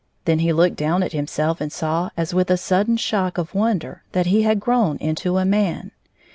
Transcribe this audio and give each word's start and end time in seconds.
Then 0.25 0.39
he 0.39 0.51
looked 0.51 0.77
down 0.77 1.03
at 1.03 1.11
himself 1.11 1.61
and 1.61 1.71
saw 1.71 2.09
as 2.17 2.33
with 2.33 2.49
a 2.49 2.57
sudden 2.57 2.97
shock 2.97 3.37
of 3.37 3.53
wonder 3.53 4.01
that 4.13 4.25
he 4.25 4.41
had 4.41 4.59
grown 4.59 4.97
into 4.97 5.37
a 5.37 5.45
man. 5.45 5.91